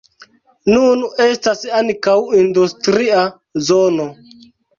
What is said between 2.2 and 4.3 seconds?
industria zono.